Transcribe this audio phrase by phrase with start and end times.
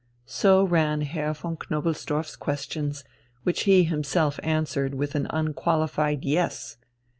[0.25, 3.03] So ran Herr von Knobelsdorff's questions,
[3.43, 6.77] which he himself answered with an unqualified Yes!